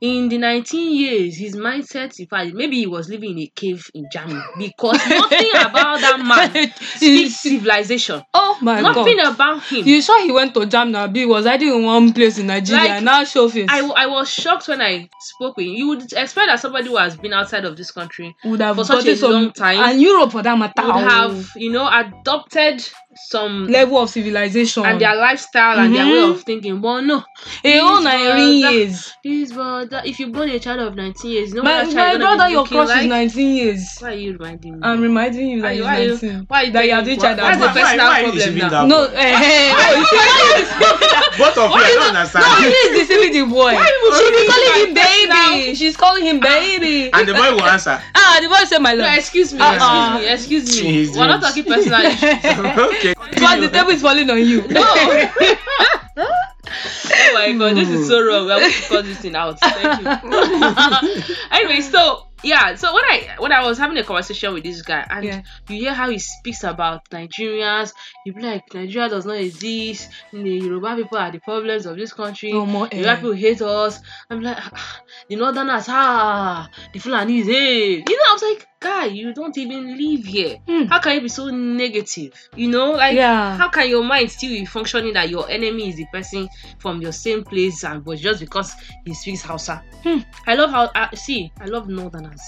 [0.00, 3.86] In the 19 years, his mindset, in fact, maybe he was living in a cave
[3.92, 8.22] in Germany because nothing about that man speaks civilization.
[8.32, 9.34] Oh my nothing god.
[9.34, 9.86] about him.
[9.86, 11.12] You sure he went to Jamna?
[11.12, 13.68] B was hiding in one place in Nigeria Like, and now show face.
[13.68, 15.74] I, I was shocked when I spoke with him.
[15.74, 18.84] You would expect that somebody who has been outside of this country would have for
[18.84, 21.86] such a some long time and Europe for that matter would oh, have, you know,
[21.86, 22.88] adopted
[23.28, 26.30] some level of civilization and their lifestyle and their way Mhm.
[26.32, 26.80] of thinking.
[26.80, 27.22] But no,
[27.64, 28.38] a whole This nine brother-
[28.70, 29.12] years.
[29.22, 31.92] this brother, if you born a child of 19 years, you know My, what my
[31.92, 33.00] child gonna be brother, your looking crush like?
[33.02, 33.96] is 19 years.
[34.00, 34.78] Why are you reminding me?
[34.82, 36.44] I'm reminding you that Why- he's why you- 19.
[36.48, 38.12] why you that you are telling- doing child why- Why, That's the why, personal why
[38.12, 38.68] are you problem now.
[38.70, 39.14] that No, boy?
[39.14, 42.44] Eh, eh, eh, you see, why you deceiving Both of you, I don't understand.
[42.44, 43.72] No, she's deceiving the boy.
[43.72, 45.74] would She's calling him baby.
[45.74, 47.10] She's calling him baby.
[47.12, 48.02] and the boy will answer.
[48.14, 49.16] Ah, the boy said my love.
[49.16, 50.18] excuse me, excuse ah, ah.
[50.18, 51.08] me, excuse me.
[51.16, 52.44] We're not talking personal issues.
[52.78, 53.09] okay.
[53.16, 54.66] Why the table is falling on you?
[54.68, 54.82] No.
[56.16, 58.46] oh my god, this is so wrong.
[58.46, 59.58] We have to cut this thing out.
[59.60, 61.34] Thank you.
[61.50, 65.06] anyway, so yeah, so when I when I was having a conversation with this guy
[65.10, 65.42] and Yeah.
[65.68, 67.92] you hear how he speaks about Nigerians,
[68.24, 70.10] you be like Nigeria does not exist.
[70.32, 72.52] The Yoruba people are the problems of this country.
[72.52, 72.88] No more.
[72.92, 74.00] Yoruba people hate us.
[74.30, 77.96] I'm like "Ah, the Northerners, ah, the Fulanis, hey.
[77.96, 80.56] You know, I was like, guy, you don't even live here.
[80.66, 80.84] Hmm.
[80.84, 82.32] How can you be so negative?
[82.56, 83.56] You know, like Yeah.
[83.56, 87.12] how can your mind still be functioning that your enemy is the person from your
[87.12, 89.82] same place and but just because he speaks Hausa?
[90.02, 90.18] Hmm.
[90.46, 91.52] I love how I see.
[91.60, 92.40] I love Northerners.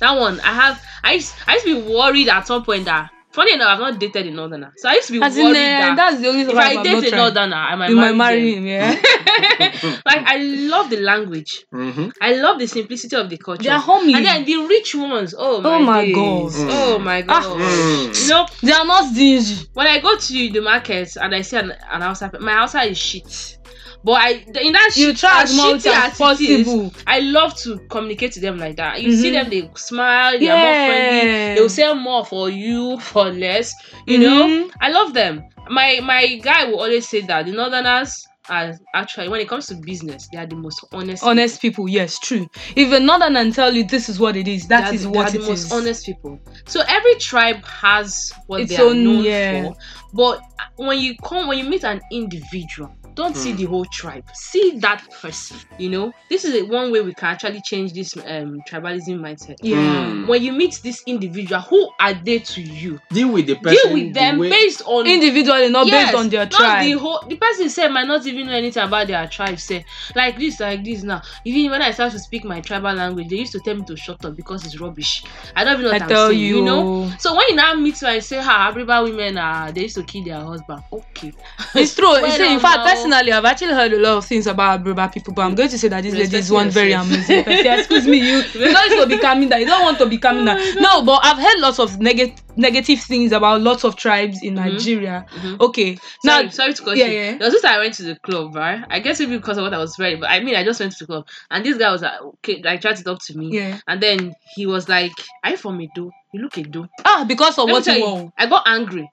[0.00, 0.82] That one I have.
[1.02, 4.26] I I used to be worried at some point that funny enough I've not dated
[4.26, 6.42] a Northerner, so I used to be As in, worried uh, that that's the only
[6.42, 7.16] if I I'm not date a.
[7.16, 8.90] Northerner, I might You might marry, marry him, yeah.
[10.06, 11.64] like I love the language.
[11.72, 12.08] Mm-hmm.
[12.20, 13.62] I love the simplicity of the culture.
[13.62, 14.14] They are homely.
[14.14, 15.34] And then the rich ones.
[15.36, 16.14] Oh my, Oh my days.
[16.14, 16.52] God.
[16.70, 17.42] Oh my god.
[17.44, 18.22] Mm.
[18.22, 19.68] You know, They are not stingy.
[19.74, 22.98] when I go to the market and I see an, an house, my outside is
[22.98, 23.58] shit.
[24.04, 26.92] But I in that You shit, try as much as it is, possible.
[27.06, 29.00] I love to communicate to them like that.
[29.00, 29.32] You see Mhm.
[29.32, 31.28] them, they smile, they are more friendly.
[31.30, 31.54] Yeah.
[31.54, 33.74] They'll sell more for you for less.
[34.06, 34.70] You know, Mhm.
[34.80, 35.44] I love them.
[35.70, 39.76] My my guy will always say that the Northerners are actually when it comes to
[39.76, 41.22] business, they are the most honest.
[41.22, 42.48] Honest people, yes, true.
[42.74, 45.30] If a northern and tell you this is what it is, that is the- what
[45.30, 45.72] they are the most is.
[45.72, 46.40] honest people.
[46.66, 49.62] So every tribe has what Its they are own, known yeah.
[49.62, 49.76] for.
[50.12, 50.40] But
[50.74, 53.56] when you come, when you meet an individual, don't see Hmm.
[53.56, 54.24] the whole tribe.
[54.34, 55.58] See that person.
[55.78, 59.56] You know, this is a, one way we can actually change this um tribalism mindset.
[59.62, 59.76] Yeah.
[59.78, 60.28] Mm.
[60.28, 62.98] When you meet this individual, who are they to you?
[63.10, 63.72] Deal with the person.
[63.72, 66.82] Deal with them the based on Individually, not Yes, based on their not tribe.
[66.84, 69.58] the whole the person said might not even know anything about their tribe.
[69.58, 71.20] Say like this, like this now.
[71.44, 73.96] Even when I start to speak my tribal language, they used to tell me to
[73.96, 75.22] shut up because it's rubbish.
[75.56, 76.40] I don't even know I what I'm tell saying.
[76.40, 77.10] you, You know.
[77.18, 80.04] So when you now meet me and say, "Ha, Abriba women are they used to
[80.04, 81.32] kill their husband." Okay.
[81.74, 82.06] It's true.
[82.20, 82.84] Well You see, in fact, now.
[83.02, 85.78] Personally, I've actually heard a lot of things about Aruba people, but I'm going to
[85.78, 87.66] say that this lady is one very amazing person.
[87.78, 89.60] Excuse me, you you don't need to be coming down.
[89.60, 90.82] You don't want to be coming Oh down.
[90.82, 95.24] No, but I've heard lots of negative negative things about lots of tribes in Nigeria.
[95.36, 95.60] Mhm.
[95.60, 97.12] Okay, Sorry, now sorry to cut yeah, you.
[97.12, 97.30] yeah.
[97.38, 98.84] There was this I went to the club, right?
[98.90, 100.92] I guess maybe because of what I was wearing, but I mean, I just went
[100.92, 103.48] to the club, and this guy was like, okay, like tried to talk to me,
[103.56, 103.78] yeah.
[103.88, 105.12] and then he was like,
[105.42, 106.10] "Are you from Edo?
[106.32, 108.34] You look Edo." Ah, because of Let what you want.
[108.36, 109.08] I got angry.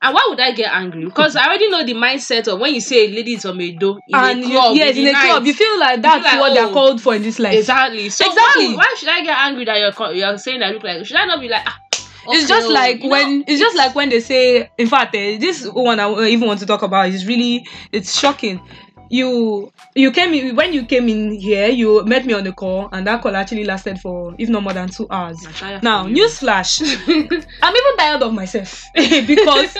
[0.00, 1.04] And why would I get angry?
[1.04, 3.98] Because I already know the mindset of when you say a lady is from Edo
[4.06, 4.76] in And a club.
[4.76, 7.16] yes, in the a club, you feel like that's like, what they're oh, called for
[7.16, 7.58] in this life.
[7.58, 8.08] Exactly.
[8.08, 8.76] So Exactly.
[8.76, 11.04] Why, should I get angry that you're you're saying I look like?
[11.04, 11.62] Should I not be like?
[11.66, 11.80] Ah,
[12.30, 15.38] it's just oh, like when know, it's just like when they say in fact eh,
[15.38, 18.60] this one i even want to talk about is really it's shocking
[19.10, 22.88] you you came in when you came in here you met me on the call
[22.92, 25.46] and that call actually lasted for if not more than two hours.
[25.82, 26.80] Now newsflash.
[27.62, 28.84] I'm even tired of myself.
[28.94, 29.76] Because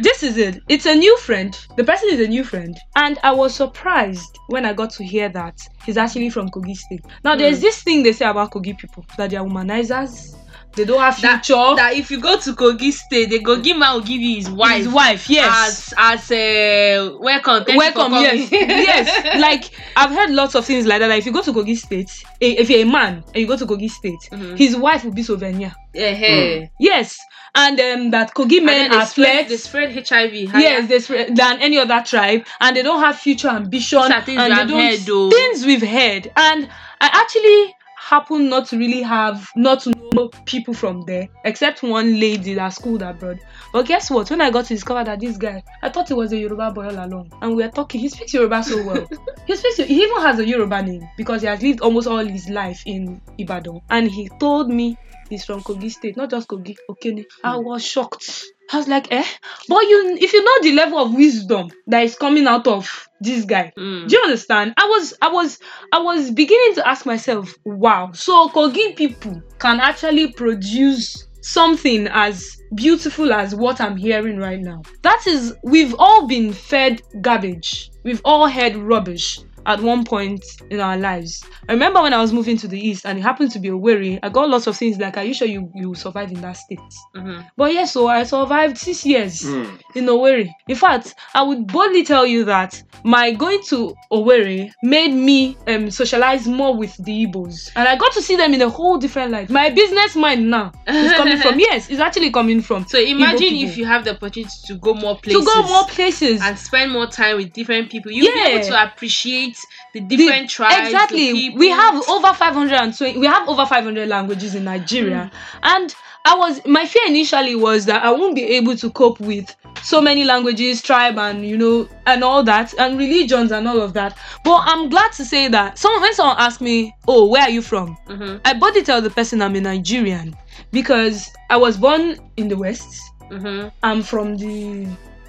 [0.00, 0.58] this is it.
[0.68, 1.56] It's a new friend.
[1.76, 2.76] The person is a new friend.
[2.96, 7.04] And i was surprised when i got to hear that he's actually from kogi state.
[7.24, 7.62] Now there's Hmm.
[7.62, 10.34] this thing they say about kogi people that they are womanizers
[10.76, 11.74] They don't have that, future.
[11.76, 14.76] that if you go to Kogi State, the Kogi man will give you his wife.
[14.76, 15.92] His wife, yes.
[15.92, 17.64] As as a welcome.
[17.74, 19.36] Welcome, yes, yes.
[19.40, 21.08] Like I've heard lots of things like that.
[21.08, 22.10] Like if you go to Kogi State,
[22.40, 24.56] if you're a man and you go to Kogi State, Mhm.
[24.58, 25.72] his wife will be souvenir.
[25.94, 26.66] Eh-heh.
[26.78, 27.18] Yes,
[27.54, 30.50] and um, that Kogi men are spread, they spread HIV.
[30.50, 30.60] higher.
[30.60, 34.02] Yes, they spread than any other tribe, and they don't have future ambition.
[34.24, 36.68] Things and they don't heard, things we've heard, and
[37.00, 37.74] I actually
[38.08, 42.68] happen not to really have not to know people from there, except one lady that
[42.72, 43.40] schooled abroad.
[43.72, 44.30] But guess what?
[44.30, 46.84] When I got to discover that this guy, I thought he was a Yoruba boy
[46.86, 48.00] all along, and we were talking.
[48.00, 49.08] He speaks Yoruba so well.
[49.46, 49.78] he speaks.
[49.78, 53.20] He even has a Yoruba name because he has lived almost all his life in
[53.38, 54.96] Ibadan, and he told me
[55.28, 57.24] he's from Kogi State, not just Kogi, Okene.
[57.42, 58.44] I was shocked.
[58.72, 59.24] I was like, eh?
[59.68, 63.44] But you, if you know the level of wisdom that is coming out of this
[63.44, 64.08] guy, Mm.
[64.08, 64.74] do you understand?
[64.76, 65.58] I was, I was,
[65.92, 68.10] I was beginning to ask myself, wow.
[68.12, 74.82] So Kogi people can actually produce something as beautiful as what I'm hearing right now.
[75.02, 77.90] That is, we've all been fed garbage.
[78.02, 81.44] We've all heard rubbish at one point in our lives.
[81.68, 84.18] I remember when I was moving to the east and it happened to be Owerri.
[84.22, 86.78] I got lots of things like, are you sure you, you survived in that state?
[87.14, 87.44] Mhm.
[87.56, 89.80] But yes, so I survived six years Mm.
[89.96, 90.50] in Owerri.
[90.68, 95.90] In fact, I would boldly tell you that my going to Owerri made me um,
[95.90, 99.32] socialize more with the Igbos, and I got to see them in a whole different
[99.32, 99.50] light.
[99.50, 103.76] My business mind now is coming from yes, it's actually coming from So imagine if
[103.76, 105.40] you have the opportunity to go more places.
[105.40, 106.40] to go more places.
[106.42, 108.12] and spend more time with different people.
[108.12, 109.55] You'll be able to appreciate
[109.92, 110.88] the The- different tribes.
[110.88, 111.50] exactly.
[111.50, 115.30] We have over 520 we have over 500 languages in nigeria.
[115.62, 115.94] And
[116.28, 120.00] i was my fear initially was that i won't be able to cope with so
[120.00, 124.16] many languages tribe and you know and all that and religions and all of that.
[124.44, 127.62] But i'm glad to say that someone when someone asked me oh where are you
[127.62, 127.96] from?
[128.08, 130.34] Mhm, i boldly tell the person i'm a nigerian
[130.72, 132.88] because i was born in the west.
[133.30, 133.70] Mhm.
[133.84, 134.86] i'm from the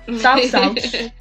[0.20, 1.12] South, south.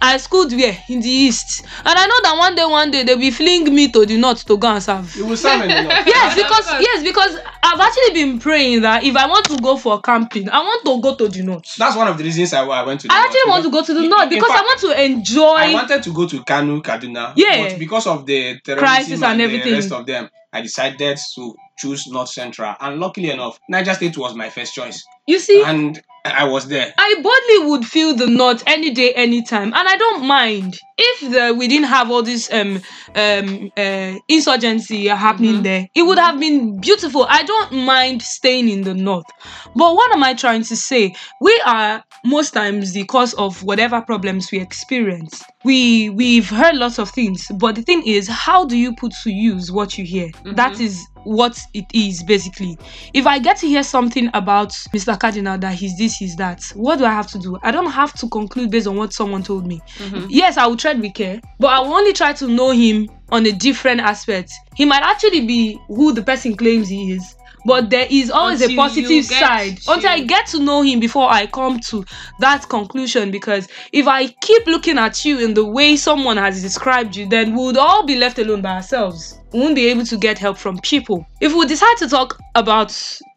[0.00, 3.18] I schooled where in the east, and I know that one day, one day they'll
[3.18, 5.14] be fling me to the north to go and serve.
[5.14, 6.06] You will serve in the north.
[6.06, 10.00] Yes, because yes, because I've actually been praying that if I want to go for
[10.00, 11.76] camping, I want to go to the north.
[11.76, 13.08] That's one of the reasons I, I went to.
[13.08, 15.54] The I north, actually want to go to the north because I want to enjoy.
[15.56, 17.32] I wanted to go to Kano, Kaduna.
[17.36, 17.68] Yeah.
[17.68, 19.68] But because of the terrorism Crisis and and, everything.
[19.68, 22.74] the rest of them, I decided to choose North Central.
[22.80, 25.04] And luckily enough, Niger State was my first choice.
[25.26, 26.92] you see, And I was there.
[26.98, 31.54] I boldly would feel the knot any day, anytime, and I don't mind if the
[31.54, 32.80] we didn't have all this um
[33.14, 35.62] um uh, insurgency happening Mhm.
[35.62, 35.88] there.
[35.94, 37.26] It would have been beautiful.
[37.28, 39.26] I don't mind staying in the north,
[39.74, 41.14] but what am I trying to say?
[41.40, 45.42] We are most times the cause of whatever problems we experience.
[45.64, 49.30] We we've heard lots of things, but the thing is, how do you put to
[49.30, 50.28] use what you hear?
[50.44, 52.78] That is what it is basically.
[53.12, 55.18] If I get to hear something about Mr.
[55.20, 57.58] Cardinal that he's this, he's that, what do I have to do?
[57.62, 59.82] I don't have to conclude based on what someone told me.
[59.98, 60.26] Mhm.
[60.30, 63.46] Yes, I will tread with care, but I will only try to know him on
[63.46, 64.52] a different aspect.
[64.74, 67.36] He might actually be who the person claims he is.
[67.66, 70.98] But there is always Until a positive side to- until I get to know him
[70.98, 72.06] before I come to
[72.38, 73.30] that conclusion.
[73.30, 77.54] Because if I keep looking at you in the way someone has described you, then
[77.54, 79.38] we would all be left alone by ourselves.
[79.52, 81.26] We won't be able to get help from people.
[81.42, 82.88] If we decide to talk about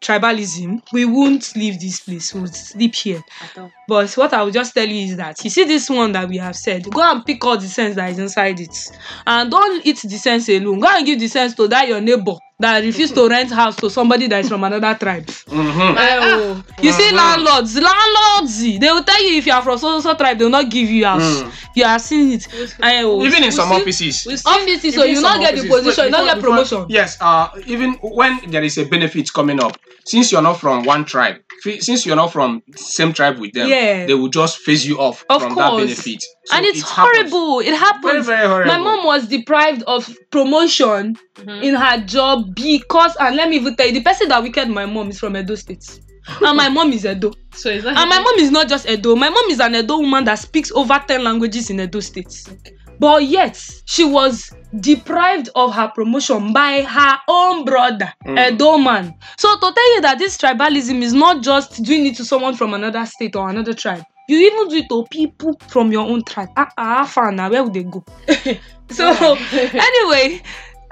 [0.02, 2.32] tribalism, we won't leave this place.
[2.32, 3.22] We'll sleep here.
[3.88, 4.02] At all.
[4.02, 6.38] But what I will just tell you is that you see this one that we
[6.38, 8.76] have said, go and pick all the sense that is inside it.
[9.26, 10.80] And don't eat the sense alone.
[10.80, 13.90] Go and give the sense to that your neighbor that refuse to rent house to
[13.90, 15.26] somebody that is from another tribe.
[15.26, 15.96] Mhm.
[15.98, 16.62] Eh, oh.
[16.80, 17.12] You see Mhm.
[17.16, 20.52] landlords, landlords, they will tell you if you are from so so tribe, they will
[20.52, 21.42] not give you house.
[21.42, 21.52] Mm.
[21.74, 22.46] You are seeing it.
[22.80, 23.24] Oh.
[23.24, 24.46] Even in We some see- offices.
[24.46, 26.86] Offices, so you some not get the offices, position, you not before- get before- promotion.
[26.88, 31.04] Yes, uh, even when there is a benefit coming up, since you're not from one
[31.04, 31.36] tribe,
[31.80, 34.06] since you're not from same tribe with them, Yeah.
[34.06, 35.82] they will just phase you off Of from that course.
[35.84, 36.22] benefit.
[36.46, 37.30] So and it's it happens.
[37.32, 37.60] horrible.
[37.60, 38.26] It Very, happens.
[38.26, 38.72] very horrible.
[38.72, 41.62] My mom was deprived of promotion Mhm.
[41.62, 44.86] in her job because, and let me even tell you, the person that wicked my
[44.86, 45.84] mom is from Edo State.
[46.40, 47.32] and my mom is Edo.
[47.54, 49.14] So it's not And my mom is not just Edo.
[49.14, 52.32] My mom is an Edo woman that speaks over 10 languages in Edo State.
[52.98, 58.54] But yet, she was deprived of her promotion by her own brother, Mm.
[58.54, 59.14] Edo man.
[59.38, 62.74] So to tell you that this tribalism is not just doing it to someone from
[62.74, 64.04] another state or another tribe.
[64.28, 66.48] You even do it to people from your own tribe.
[66.56, 68.02] Ah, ah, far now, where would they go?
[68.90, 70.40] so, anyway,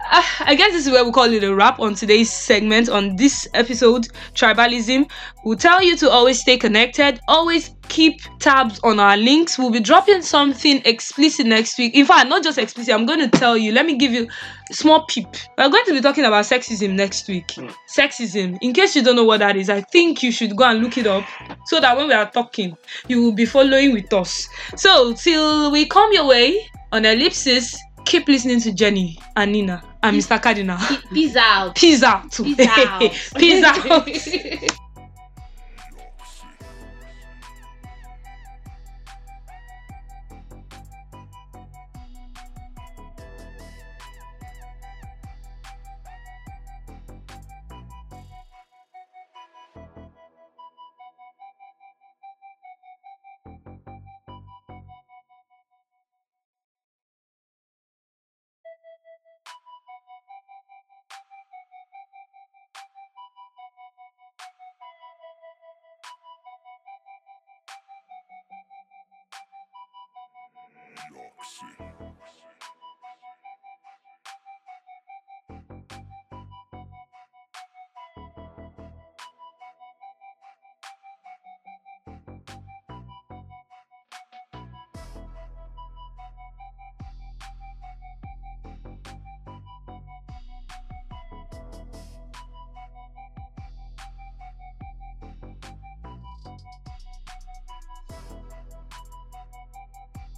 [0.04, 3.16] Ah, I guess this is where we call it a wrap on today's segment on
[3.16, 5.10] this episode, tribalism.
[5.44, 9.58] We'll tell you to always stay connected, always keep tabs on our links.
[9.58, 11.94] We'll be dropping something explicit next week.
[11.94, 13.72] In fact, not just explicit, I'm going to tell you.
[13.72, 14.28] Let me give you
[14.70, 15.28] a small peep.
[15.56, 17.52] We're going to be talking about sexism next week.
[17.52, 17.68] Hmm.
[17.96, 18.58] Sexism.
[18.60, 20.98] In case you don't know what that is, I think you should go and look
[20.98, 21.24] it up
[21.66, 22.76] so that when we are talking,
[23.08, 24.48] you will be following with us.
[24.76, 27.78] So, till we come your way on Ellipsis,
[28.12, 30.40] keep listening to Jenny and Nina and Mr.
[30.40, 30.76] Cardinal.
[31.14, 31.74] Peace out.
[31.74, 32.30] Peace out.
[32.30, 33.00] Peace out.
[33.38, 34.78] Peace out.